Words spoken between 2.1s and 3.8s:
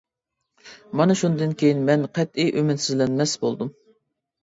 قەتئىي ئۈمىدسىزلەنمەس بولدۇم.